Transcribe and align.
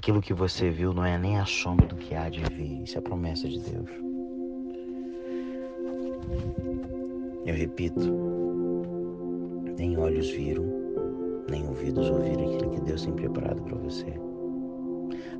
Aquilo 0.00 0.22
que 0.22 0.32
você 0.32 0.70
viu 0.70 0.94
não 0.94 1.04
é 1.04 1.18
nem 1.18 1.38
a 1.38 1.44
sombra 1.44 1.86
do 1.86 1.94
que 1.94 2.14
há 2.14 2.30
de 2.30 2.42
vir. 2.54 2.82
Isso 2.84 2.96
é 2.96 3.00
a 3.00 3.02
promessa 3.02 3.46
de 3.46 3.60
Deus. 3.60 3.90
Eu 7.44 7.54
repito, 7.54 8.00
nem 9.76 9.98
olhos 9.98 10.30
viram, 10.30 10.64
nem 11.50 11.68
ouvidos 11.68 12.08
ouviram 12.08 12.46
aquilo 12.46 12.70
que 12.70 12.80
Deus 12.80 13.04
tem 13.04 13.12
preparado 13.12 13.60
para 13.62 13.76
você. 13.76 14.06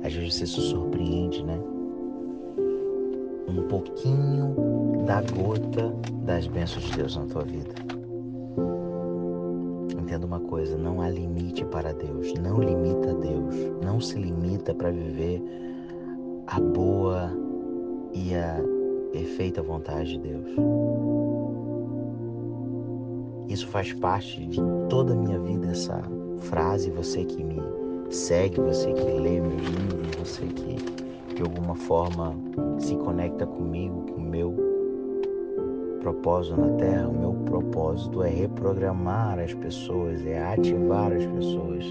Às 0.03 0.13
vezes 0.13 0.35
você 0.35 0.45
se 0.45 0.61
surpreende, 0.61 1.43
né? 1.43 1.59
Um 3.47 3.67
pouquinho 3.67 5.03
da 5.07 5.23
gota 5.23 5.89
das 6.23 6.45
bênçãos 6.45 6.85
de 6.85 6.97
Deus 6.97 7.17
na 7.17 7.25
tua 7.25 7.45
vida. 7.45 7.90
Coisa, 10.47 10.77
não 10.77 11.01
há 11.01 11.09
limite 11.09 11.63
para 11.65 11.93
Deus, 11.93 12.33
não 12.35 12.59
limita 12.59 13.13
Deus, 13.13 13.55
não 13.83 13.99
se 13.99 14.17
limita 14.19 14.73
para 14.73 14.91
viver 14.91 15.41
a 16.47 16.59
boa 16.59 17.31
e 18.13 18.35
a 18.35 18.61
perfeita 19.11 19.61
vontade 19.61 20.17
de 20.17 20.19
Deus. 20.19 20.49
Isso 23.47 23.67
faz 23.67 23.93
parte 23.93 24.45
de 24.45 24.61
toda 24.89 25.13
a 25.13 25.15
minha 25.15 25.39
vida, 25.39 25.67
essa 25.67 26.01
frase, 26.39 26.89
você 26.89 27.25
que 27.25 27.43
me 27.43 27.61
segue, 28.09 28.59
você 28.59 28.91
que 28.93 29.03
lê 29.03 29.41
meus 29.41 29.61
livros, 29.61 30.15
você 30.17 30.45
que 30.45 30.75
de 31.35 31.41
alguma 31.41 31.75
forma 31.75 32.35
se 32.77 32.95
conecta 32.95 33.45
comigo, 33.45 34.05
com 34.11 34.21
o 34.21 34.21
meu 34.21 34.70
propósito 36.01 36.59
na 36.59 36.77
Terra. 36.77 37.07
O 37.07 37.13
meu 37.13 37.33
propósito 37.45 38.23
é 38.23 38.29
reprogramar 38.29 39.39
as 39.39 39.53
pessoas, 39.53 40.25
é 40.25 40.41
ativar 40.41 41.11
as 41.13 41.25
pessoas 41.25 41.85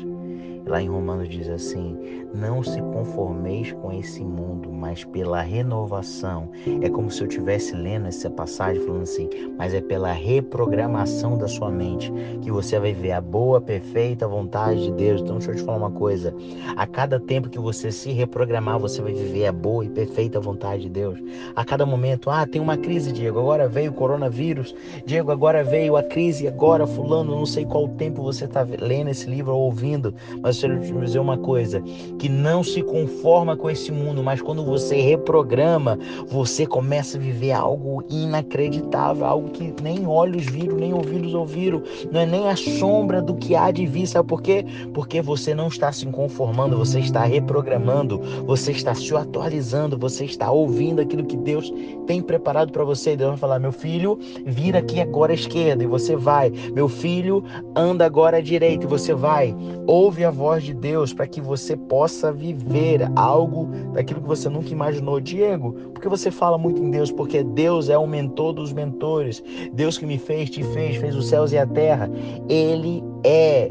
Lá 0.67 0.81
em 0.81 0.89
Romanos 0.89 1.29
diz 1.29 1.49
assim: 1.49 1.97
Não 2.35 2.63
se 2.63 2.81
conformeis 2.81 3.73
com 3.73 3.93
esse 3.93 4.25
mundo, 4.25 4.71
mas 4.73 5.05
pela 5.05 5.41
renovação. 5.41 6.51
É 6.83 6.89
como 6.89 7.11
se 7.11 7.23
eu 7.23 7.29
estivesse 7.29 7.75
lendo 7.75 8.07
essa 8.07 8.31
passagem 8.31 8.83
falando 8.83 9.03
assim: 9.03 9.29
Mas 9.59 9.75
é 9.75 9.81
pela 9.81 10.13
reprogramação 10.13 11.37
da 11.37 11.49
sua 11.49 11.71
mente 11.71 12.13
que 12.43 12.51
você 12.51 12.79
vai 12.79 12.93
ver 12.93 13.13
a 13.13 13.21
boa, 13.21 13.61
perfeita 13.61 14.29
vontade 14.29 14.85
de 14.85 14.93
Deus. 14.93 15.21
Então, 15.21 15.39
deixa 15.39 15.53
eu 15.53 15.57
te 15.57 15.63
falar 15.63 15.79
uma 15.79 15.91
coisa: 15.91 16.35
a 16.77 16.87
cada 16.87 17.19
tempo 17.19 17.49
que 17.49 17.59
você 17.59 17.91
se 17.91 18.13
reprogramar, 18.13 18.79
você 18.79 19.03
vai 19.03 19.13
viver 19.13 19.47
a 19.47 19.53
boa 19.53 19.85
e 19.85 19.89
perfeita 19.89 20.41
vontade 20.41 20.83
de 20.83 20.91
Deus. 20.91 21.19
A 21.57 21.65
cada 21.65 21.85
momento, 21.85 22.31
ah, 22.31 22.47
tem 22.47 22.61
uma 22.61 22.77
crise, 22.77 23.13
Diego. 23.13 23.39
Agora 23.41 23.69
veio 23.69 23.91
o 23.91 23.95
coronavírus, 23.95 24.75
Diego. 25.05 25.31
Agora 25.31 25.65
veio 25.65 25.97
a 25.97 26.03
crise, 26.03 26.47
agora, 26.47 26.87
Fulano. 26.87 27.35
Não 27.35 27.47
sei 27.47 27.65
qual 27.65 27.89
tempo 27.89 28.23
você 28.23 28.45
está 28.45 28.63
lendo 28.63 29.11
esse 29.11 29.29
livro 29.29 29.55
ou 29.55 29.63
ouvindo, 29.63 30.15
mas 30.43 30.60
quero 30.61 30.81
te 30.81 30.93
dizer 30.93 31.19
uma 31.19 31.39
coisa: 31.39 31.83
que 32.19 32.29
não 32.29 32.63
se 32.63 32.83
conforma 32.83 33.57
com 33.57 33.71
esse 33.71 33.91
mundo, 33.93 34.23
mas 34.23 34.41
quando 34.41 34.65
você 34.65 35.01
reprograma, 35.01 35.99
você 36.29 36.67
começa 36.67 37.17
a 37.17 37.21
viver 37.21 37.53
algo 37.53 38.03
inacreditável, 38.09 39.25
algo 39.25 39.51
que 39.51 39.75
nem 39.83 40.07
olhos 40.07 40.47
viram, 40.47 40.77
nem 40.77 40.93
ouvidos 40.93 41.35
ouviram, 41.35 41.83
não 42.11 42.21
é 42.21 42.27
nem 42.27 42.49
a 42.49 42.57
sombra 42.57 43.21
do 43.21 43.35
que 43.35 43.55
há 43.55 43.71
de 43.71 43.87
vir. 43.87 44.07
Sabe 44.07 44.29
por 44.29 44.43
quê? 44.43 44.65
Porque 44.95 45.21
você 45.21 45.55
não 45.55 45.69
está 45.69 45.93
se 45.93 46.07
conformando, 46.07 46.77
você 46.77 47.01
está 47.01 47.25
reprogramando, 47.25 48.21
você 48.47 48.73
está 48.73 48.95
se 48.95 49.15
atualizando, 49.15 49.99
você 49.99 50.25
está 50.25 50.51
ouvindo 50.51 51.01
aquilo 51.01 51.25
que 51.25 51.37
Deus 51.37 51.73
tem 52.07 52.23
preparado 52.23 52.73
para 52.73 52.85
você. 52.85 53.17
Deus 53.17 53.31
vai 53.31 53.39
falar: 53.39 53.59
meu 53.59 53.73
filho, 53.73 54.19
vira 54.47 54.79
aqui 54.79 55.01
agora 55.01 55.33
à 55.33 55.35
esquerda, 55.35 55.85
e 55.85 55.87
você 55.87 56.17
vai. 56.17 56.53
Meu 56.73 56.89
filho, 56.89 57.45
anda 57.75 58.05
agora 58.05 58.39
à 58.39 58.41
direita, 58.41 58.85
e 58.85 58.89
você 58.89 59.15
vai. 59.15 59.55
Ouve 59.87 60.25
a 60.25 60.31
voz 60.41 60.65
de 60.65 60.73
Deus 60.73 61.13
para 61.13 61.27
que 61.27 61.39
você 61.39 61.77
possa 61.77 62.33
viver 62.33 63.07
algo 63.15 63.67
daquilo 63.93 64.23
que 64.23 64.27
você 64.27 64.49
nunca 64.49 64.71
imaginou. 64.71 65.21
Diego, 65.21 65.75
porque 65.93 66.09
você 66.09 66.31
fala 66.31 66.57
muito 66.57 66.83
em 66.83 66.91
Deus? 66.91 67.13
Porque 67.13 67.45
Deus 67.45 67.91
é 67.91 67.99
o 67.99 68.07
mentor 68.07 68.55
dos 68.55 68.73
mentores. 68.73 69.45
Deus 69.75 69.99
que 69.99 70.07
me 70.07 70.17
fez, 70.17 70.49
te 70.49 70.63
fez, 70.63 70.97
fez 70.97 71.15
os 71.15 71.29
céus 71.29 71.53
e 71.53 71.59
a 71.59 71.67
terra. 71.67 72.11
Ele 72.49 73.05
é 73.23 73.71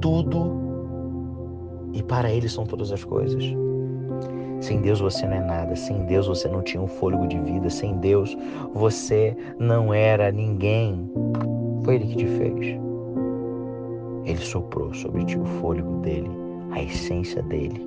tudo 0.00 0.58
e 1.92 2.02
para 2.02 2.32
Ele 2.32 2.48
são 2.48 2.66
todas 2.66 2.90
as 2.90 3.04
coisas. 3.04 3.44
Sem 4.60 4.80
Deus 4.82 5.00
você 5.00 5.24
não 5.24 5.36
é 5.36 5.40
nada. 5.40 5.76
Sem 5.76 6.04
Deus 6.06 6.26
você 6.26 6.48
não 6.48 6.62
tinha 6.62 6.82
um 6.82 6.88
fôlego 6.88 7.28
de 7.28 7.38
vida. 7.38 7.70
Sem 7.70 7.96
Deus 7.98 8.36
você 8.74 9.36
não 9.56 9.94
era 9.94 10.32
ninguém. 10.32 11.08
Foi 11.84 11.94
Ele 11.94 12.06
que 12.08 12.16
te 12.16 12.26
fez. 12.26 12.89
Ele 14.30 14.38
soprou 14.38 14.94
sobre 14.94 15.24
ti 15.24 15.36
o 15.36 15.44
fôlego 15.44 15.96
dele, 16.02 16.30
a 16.70 16.80
essência 16.80 17.42
dele. 17.42 17.84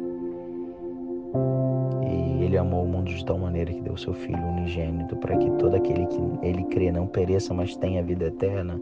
E 2.03 2.43
ele 2.43 2.57
amou 2.57 2.83
o 2.83 2.87
mundo 2.87 3.13
de 3.13 3.23
tal 3.25 3.37
maneira 3.37 3.71
que 3.71 3.79
deu 3.79 3.95
seu 3.95 4.13
Filho 4.13 4.45
unigênito 4.45 5.15
para 5.15 5.37
que 5.37 5.49
todo 5.51 5.73
aquele 5.73 6.05
que 6.05 6.21
ele 6.41 6.63
crê 6.65 6.91
não 6.91 7.07
pereça, 7.07 7.53
mas 7.53 7.77
tenha 7.77 8.03
vida 8.03 8.25
eterna. 8.25 8.77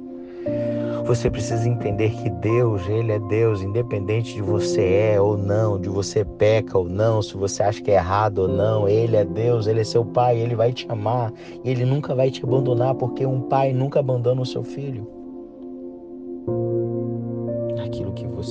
Você 1.05 1.29
precisa 1.29 1.69
entender 1.69 2.09
que 2.09 2.31
Deus, 2.31 2.88
Ele 2.89 3.11
é 3.11 3.19
Deus, 3.19 3.61
independente 3.61 4.33
de 4.33 4.41
você 4.41 5.11
é 5.13 5.22
ou 5.22 5.38
não, 5.38 5.79
de 5.79 5.88
você 5.88 6.25
peca 6.25 6.79
ou 6.79 6.89
não, 6.89 7.22
se 7.22 7.38
você 7.38 7.61
acha 7.61 7.81
que 7.81 7.91
é 7.91 7.95
errado 7.95 8.39
ou 8.39 8.47
não, 8.47 8.89
Ele 8.89 9.16
é 9.16 9.25
Deus, 9.25 9.67
Ele 9.67 9.81
é 9.81 9.83
seu 9.83 10.03
Pai, 10.03 10.39
Ele 10.39 10.55
vai 10.55 10.73
te 10.73 10.88
amar, 10.89 11.31
Ele 11.63 11.85
nunca 11.85 12.16
vai 12.16 12.31
te 12.31 12.43
abandonar, 12.43 12.95
porque 12.95 13.23
um 13.23 13.41
pai 13.41 13.72
nunca 13.72 13.99
abandona 13.99 14.41
o 14.41 14.45
seu 14.45 14.63
filho 14.63 15.21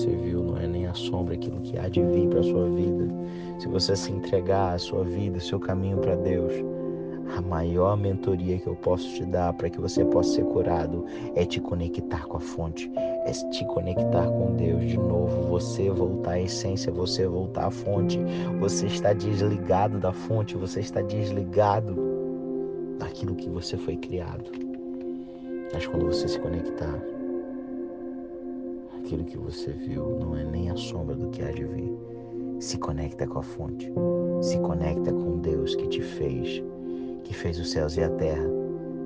você 0.00 0.16
viu 0.16 0.42
não 0.42 0.56
é 0.56 0.66
nem 0.66 0.86
a 0.86 0.94
sombra, 0.94 1.34
aquilo 1.34 1.60
que 1.60 1.78
há 1.78 1.86
de 1.86 2.02
vir 2.02 2.26
para 2.28 2.42
sua 2.42 2.64
vida. 2.70 3.06
Se 3.58 3.68
você 3.68 3.94
se 3.94 4.10
entregar 4.10 4.74
a 4.74 4.78
sua 4.78 5.04
vida, 5.04 5.36
o 5.36 5.40
seu 5.40 5.60
caminho 5.60 5.98
para 5.98 6.16
Deus, 6.16 6.54
a 7.36 7.42
maior 7.42 7.98
mentoria 7.98 8.58
que 8.58 8.66
eu 8.66 8.74
posso 8.74 9.06
te 9.14 9.24
dar 9.26 9.52
para 9.52 9.68
que 9.68 9.78
você 9.78 10.02
possa 10.06 10.36
ser 10.36 10.44
curado 10.44 11.04
é 11.34 11.44
te 11.44 11.60
conectar 11.60 12.24
com 12.26 12.38
a 12.38 12.40
fonte, 12.40 12.90
é 12.96 13.30
te 13.50 13.64
conectar 13.66 14.26
com 14.26 14.56
Deus 14.56 14.88
de 14.88 14.96
novo, 14.96 15.42
você 15.42 15.90
voltar 15.90 16.32
à 16.32 16.40
essência, 16.40 16.90
você 16.90 17.26
voltar 17.26 17.66
à 17.66 17.70
fonte. 17.70 18.18
Você 18.58 18.86
está 18.86 19.12
desligado 19.12 19.98
da 19.98 20.12
fonte, 20.12 20.56
você 20.56 20.80
está 20.80 21.02
desligado 21.02 21.94
daquilo 22.98 23.34
que 23.34 23.50
você 23.50 23.76
foi 23.76 23.96
criado. 23.96 24.50
Mas 25.72 25.86
quando 25.86 26.06
você 26.06 26.26
se 26.26 26.40
conectar, 26.40 26.98
aquilo 29.10 29.24
que 29.24 29.36
você 29.36 29.72
viu 29.72 30.20
não 30.20 30.36
é 30.36 30.44
nem 30.44 30.70
a 30.70 30.76
sombra 30.76 31.16
do 31.16 31.28
que 31.30 31.42
há 31.42 31.50
de 31.50 31.64
vir. 31.64 31.92
Se 32.60 32.78
conecta 32.78 33.26
com 33.26 33.40
a 33.40 33.42
fonte. 33.42 33.92
Se 34.40 34.56
conecta 34.60 35.12
com 35.12 35.38
Deus 35.38 35.74
que 35.74 35.88
te 35.88 36.00
fez, 36.00 36.62
que 37.24 37.34
fez 37.34 37.58
os 37.58 37.72
céus 37.72 37.96
e 37.96 38.04
a 38.04 38.10
terra. 38.10 38.48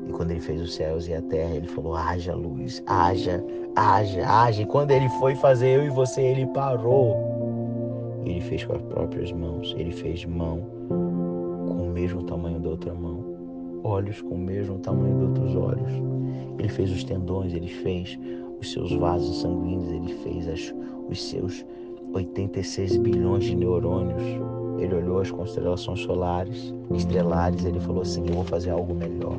E 0.07 0.13
quando 0.13 0.33
ele 0.33 0.41
fez 0.41 0.61
os 0.61 0.75
céus 0.75 1.09
e 1.09 1.15
a 1.15 1.23
terra, 1.23 1.55
ele 1.55 1.67
falou: 1.67 1.95
haja 1.95 2.35
luz, 2.35 2.83
haja, 2.87 3.43
haja, 3.77 4.27
haja. 4.27 4.63
E 4.63 4.67
quando 4.67 4.91
ele 4.91 5.09
foi 5.21 5.35
fazer 5.37 5.79
eu 5.79 5.87
e 5.87 5.89
você, 5.89 6.21
ele 6.21 6.47
parou. 6.49 7.17
Ele 8.27 8.43
fez 8.43 8.63
com 8.65 8.75
as 8.75 8.83
próprias 8.83 9.33
mãos. 9.33 9.75
Ele 9.79 9.93
fez 9.93 10.27
mão 10.27 10.61
com 10.89 11.89
o 11.89 11.91
mesmo 11.91 12.23
tamanho 12.25 12.61
da 12.61 12.69
outra 12.69 12.93
mão, 12.93 13.25
olhos 13.83 14.21
com 14.21 14.35
o 14.35 14.39
mesmo 14.39 14.79
tamanho 14.81 15.29
dos 15.29 15.55
outros 15.55 15.57
olhos. 15.57 15.93
Ele 16.59 16.69
fez 16.69 16.91
os 16.91 17.05
tendões, 17.05 17.55
ele 17.55 17.69
fez 17.69 18.19
os 18.61 18.73
seus 18.73 18.93
vasos 18.93 19.41
sanguíneos, 19.41 19.91
ele 19.91 20.15
fez 20.23 20.49
as, 20.49 20.75
os 21.09 21.23
seus 21.23 21.65
86 22.13 22.97
bilhões 22.99 23.45
de 23.45 23.55
neurônios. 23.55 24.23
Ele 24.79 24.95
olhou 24.95 25.21
as 25.21 25.31
constelações 25.31 26.01
solares, 26.01 26.75
estrelares, 26.93 27.65
ele 27.65 27.81
falou 27.81 28.03
assim: 28.03 28.27
Eu 28.27 28.35
vou 28.35 28.45
fazer 28.45 28.71
algo 28.71 28.95
melhor. 28.95 29.39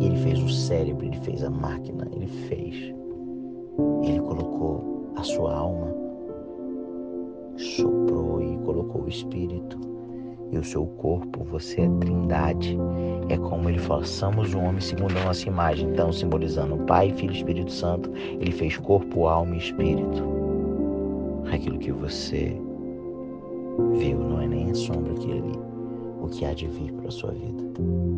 E 0.00 0.06
ele 0.06 0.16
fez 0.16 0.42
o 0.42 0.48
cérebro, 0.48 1.06
ele 1.06 1.18
fez 1.18 1.42
a 1.42 1.50
máquina, 1.50 2.06
ele 2.12 2.26
fez. 2.26 2.94
Ele 4.02 4.20
colocou 4.20 5.06
a 5.16 5.22
sua 5.22 5.54
alma, 5.54 5.94
soprou 7.56 8.42
e 8.42 8.56
colocou 8.58 9.02
o 9.02 9.08
espírito 9.08 9.91
e 10.52 10.58
o 10.58 10.62
seu 10.62 10.86
corpo, 10.86 11.42
você 11.44 11.80
é 11.80 11.88
trindade. 12.00 12.78
É 13.30 13.38
como 13.38 13.68
ele 13.68 13.80
somos 14.04 14.52
um 14.52 14.64
homem 14.64 14.80
segundo 14.80 15.16
a 15.16 15.24
nossa 15.24 15.48
imagem. 15.48 15.88
Então, 15.88 16.12
simbolizando 16.12 16.76
Pai, 16.84 17.10
Filho 17.12 17.32
e 17.32 17.36
Espírito 17.36 17.72
Santo, 17.72 18.12
ele 18.14 18.52
fez 18.52 18.76
corpo, 18.76 19.26
alma 19.26 19.54
e 19.54 19.58
espírito. 19.58 20.22
Aquilo 21.50 21.78
que 21.78 21.90
você 21.90 22.54
viu 23.98 24.18
não 24.18 24.42
é 24.42 24.46
nem 24.46 24.70
a 24.70 24.74
sombra 24.74 25.14
que 25.14 25.30
ele, 25.30 25.52
o 26.20 26.28
que 26.28 26.44
há 26.44 26.52
de 26.52 26.68
vir 26.68 26.92
para 26.92 27.08
a 27.08 27.10
sua 27.10 27.30
vida. 27.32 27.62